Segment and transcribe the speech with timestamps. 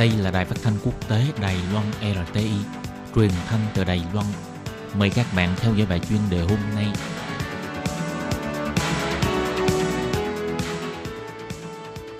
[0.00, 2.50] Đây là đài phát thanh quốc tế Đài Loan RTI,
[3.14, 4.26] truyền thanh từ Đài Loan.
[4.98, 6.86] Mời các bạn theo dõi bài chuyên đề hôm nay.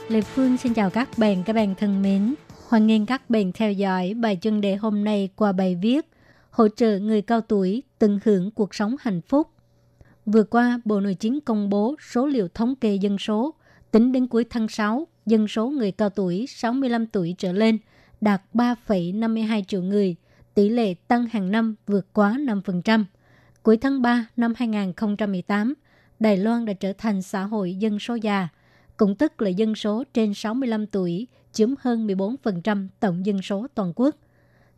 [0.09, 2.35] Lê Phương xin chào các bạn, các bạn thân mến.
[2.69, 6.07] Hoan nghênh các bạn theo dõi bài chuyên đề hôm nay qua bài viết
[6.51, 9.49] Hỗ trợ người cao tuổi từng hưởng cuộc sống hạnh phúc.
[10.27, 13.55] Vừa qua, Bộ Nội chính công bố số liệu thống kê dân số.
[13.91, 17.79] Tính đến cuối tháng 6, dân số người cao tuổi 65 tuổi trở lên
[18.21, 20.17] đạt 3,52 triệu người,
[20.55, 23.05] tỷ lệ tăng hàng năm vượt quá 5%.
[23.63, 25.75] Cuối tháng 3 năm 2018,
[26.21, 28.49] Đài Loan đã trở thành xã hội dân số già,
[28.96, 33.93] cũng tức là dân số trên 65 tuổi chiếm hơn 14% tổng dân số toàn
[33.97, 34.17] quốc.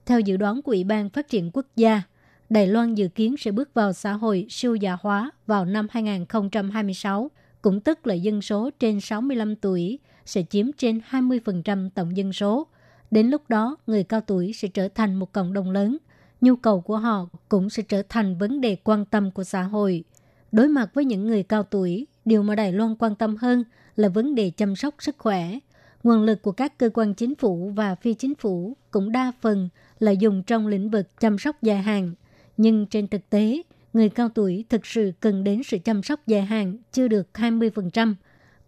[0.07, 2.03] Theo dự đoán của Ủy ban Phát triển Quốc gia,
[2.51, 7.31] Đài Loan dự kiến sẽ bước vào xã hội siêu già hóa vào năm 2026,
[7.63, 12.67] cũng tức là dân số trên 65 tuổi sẽ chiếm trên 20% tổng dân số.
[13.11, 15.97] Đến lúc đó, người cao tuổi sẽ trở thành một cộng đồng lớn.
[16.41, 20.05] Nhu cầu của họ cũng sẽ trở thành vấn đề quan tâm của xã hội.
[20.53, 23.65] Đối mặt với những người cao tuổi, điều mà Đài Loan quan tâm hơn
[23.97, 25.59] là vấn đề chăm sóc sức khỏe.
[26.03, 29.69] Nguồn lực của các cơ quan chính phủ và phi chính phủ cũng đa phần
[29.98, 32.15] là dùng trong lĩnh vực chăm sóc dài hạn.
[32.56, 33.62] Nhưng trên thực tế,
[33.93, 38.15] người cao tuổi thực sự cần đến sự chăm sóc dài hạn chưa được 20%,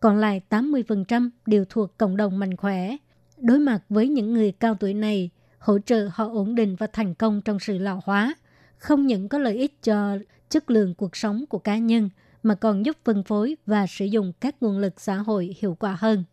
[0.05, 2.97] còn lại 80% đều thuộc cộng đồng mạnh khỏe.
[3.37, 7.15] Đối mặt với những người cao tuổi này, hỗ trợ họ ổn định và thành
[7.15, 8.35] công trong sự lão hóa,
[8.79, 12.11] không những có lợi ích cho chất lượng cuộc sống của cá nhân,
[12.43, 15.97] mà còn giúp phân phối và sử dụng các nguồn lực xã hội hiệu quả
[16.01, 16.25] hơn.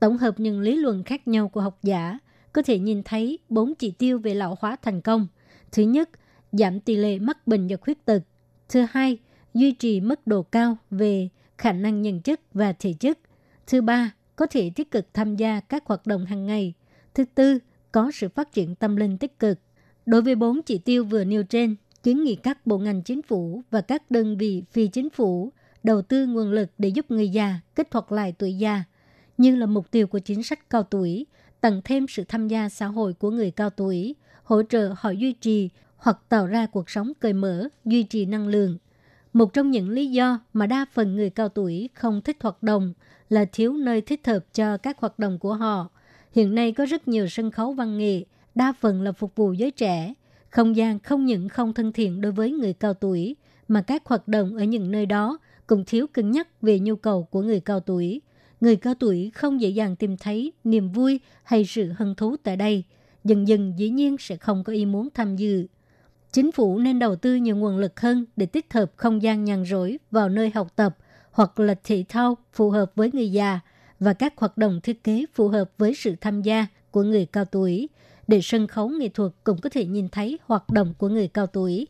[0.00, 2.18] Tổng hợp những lý luận khác nhau của học giả
[2.52, 5.26] có thể nhìn thấy bốn chỉ tiêu về lão hóa thành công.
[5.72, 6.10] Thứ nhất,
[6.52, 8.20] giảm tỷ lệ mắc bệnh và khuyết tật.
[8.68, 9.18] Thứ hai,
[9.54, 13.18] duy trì mức độ cao về khả năng nhận chức và thể chức.
[13.66, 16.74] Thứ ba, có thể tích cực tham gia các hoạt động hàng ngày.
[17.14, 17.58] Thứ tư,
[17.92, 19.58] có sự phát triển tâm linh tích cực.
[20.06, 23.62] Đối với bốn chỉ tiêu vừa nêu trên, kiến nghị các bộ ngành chính phủ
[23.70, 27.60] và các đơn vị phi chính phủ đầu tư nguồn lực để giúp người già
[27.74, 28.84] kích hoạt lại tuổi già,
[29.38, 31.26] như là mục tiêu của chính sách cao tuổi,
[31.60, 35.32] tăng thêm sự tham gia xã hội của người cao tuổi, hỗ trợ họ duy
[35.32, 38.78] trì hoặc tạo ra cuộc sống cởi mở, duy trì năng lượng.
[39.34, 42.92] Một trong những lý do mà đa phần người cao tuổi không thích hoạt động
[43.28, 45.88] là thiếu nơi thích hợp cho các hoạt động của họ.
[46.32, 48.24] Hiện nay có rất nhiều sân khấu văn nghệ,
[48.54, 50.14] đa phần là phục vụ giới trẻ.
[50.50, 53.36] Không gian không những không thân thiện đối với người cao tuổi,
[53.68, 57.24] mà các hoạt động ở những nơi đó cũng thiếu cân nhắc về nhu cầu
[57.24, 58.20] của người cao tuổi.
[58.60, 62.56] Người cao tuổi không dễ dàng tìm thấy niềm vui hay sự hứng thú tại
[62.56, 62.84] đây.
[63.24, 65.66] Dần dần dĩ nhiên sẽ không có ý muốn tham dự.
[66.34, 69.64] Chính phủ nên đầu tư nhiều nguồn lực hơn để tích hợp không gian nhàn
[69.64, 70.96] rỗi vào nơi học tập
[71.30, 73.60] hoặc là thể thao phù hợp với người già
[74.00, 77.44] và các hoạt động thiết kế phù hợp với sự tham gia của người cao
[77.44, 77.88] tuổi
[78.26, 81.46] để sân khấu nghệ thuật cũng có thể nhìn thấy hoạt động của người cao
[81.46, 81.86] tuổi.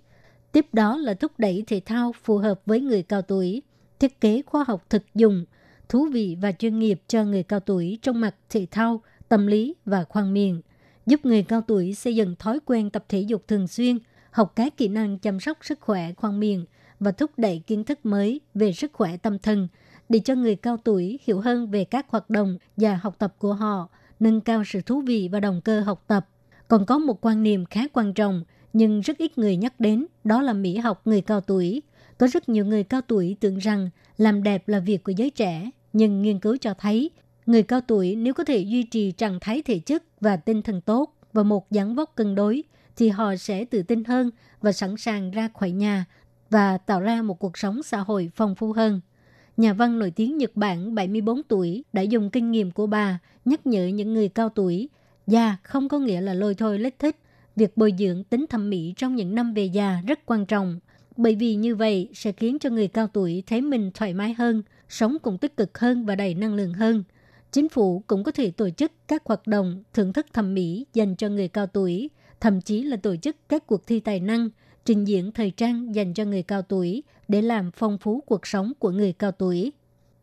[0.53, 3.63] Tiếp đó là thúc đẩy thể thao phù hợp với người cao tuổi,
[3.99, 5.45] thiết kế khoa học thực dụng,
[5.89, 9.75] thú vị và chuyên nghiệp cho người cao tuổi trong mặt thể thao, tâm lý
[9.85, 10.61] và khoang miệng,
[11.07, 13.99] giúp người cao tuổi xây dựng thói quen tập thể dục thường xuyên,
[14.35, 16.65] học các kỹ năng chăm sóc sức khỏe khoang miệng
[17.01, 19.69] và thúc đẩy kiến thức mới về sức khỏe tâm thần
[20.09, 23.55] để cho người cao tuổi hiểu hơn về các hoạt động và học tập của
[23.55, 23.89] họ,
[24.21, 26.29] nâng cao sự thú vị và động cơ học tập.
[26.69, 30.43] Còn có một quan niệm khá quan trọng nhưng rất ít người nhắc đến, đó
[30.43, 31.83] là mỹ học người cao tuổi.
[32.19, 35.71] Có rất nhiều người cao tuổi tưởng rằng làm đẹp là việc của giới trẻ,
[35.93, 37.11] nhưng nghiên cứu cho thấy
[37.47, 40.81] người cao tuổi nếu có thể duy trì trạng thái thể chất và tinh thần
[40.81, 42.63] tốt và một dáng vóc cân đối
[42.97, 46.05] thì họ sẽ tự tin hơn và sẵn sàng ra khỏi nhà
[46.51, 49.01] và tạo ra một cuộc sống xã hội phong phú hơn.
[49.57, 53.67] Nhà văn nổi tiếng Nhật Bản 74 tuổi đã dùng kinh nghiệm của bà nhắc
[53.67, 54.89] nhở những người cao tuổi
[55.27, 57.17] già không có nghĩa là lôi thôi lết thích.
[57.57, 60.81] Việc bồi dưỡng tính thẩm mỹ trong những năm về già rất quan trọng,
[61.17, 64.63] bởi vì như vậy sẽ khiến cho người cao tuổi thấy mình thoải mái hơn,
[64.89, 67.05] sống cũng tích cực hơn và đầy năng lượng hơn.
[67.53, 71.17] Chính phủ cũng có thể tổ chức các hoạt động thưởng thức thẩm mỹ dành
[71.17, 72.11] cho người cao tuổi,
[72.45, 74.49] thậm chí là tổ chức các cuộc thi tài năng,
[74.85, 78.73] trình diễn thời trang dành cho người cao tuổi để làm phong phú cuộc sống
[78.79, 79.73] của người cao tuổi.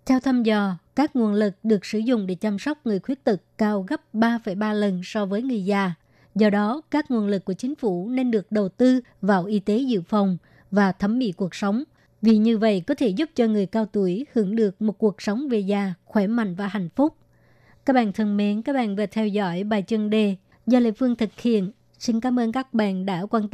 [0.05, 3.41] Theo thăm dò, các nguồn lực được sử dụng để chăm sóc người khuyết tật
[3.57, 5.93] cao gấp 3,3 lần so với người già.
[6.35, 9.77] Do đó, các nguồn lực của chính phủ nên được đầu tư vào y tế
[9.77, 10.37] dự phòng
[10.71, 11.83] và thẩm mỹ cuộc sống.
[12.21, 15.49] Vì như vậy có thể giúp cho người cao tuổi hưởng được một cuộc sống
[15.49, 17.15] về già, khỏe mạnh và hạnh phúc.
[17.85, 20.35] Các bạn thân mến, các bạn vừa theo dõi bài chân đề
[20.67, 21.71] do Lê Phương thực hiện.
[22.01, 23.49] Xin cảm ơn các bạn đã quan tâm.